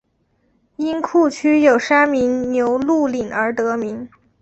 [0.77, 4.09] 因库区有山名牛路岭而得名。